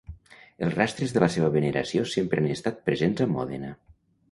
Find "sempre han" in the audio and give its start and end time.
2.15-2.49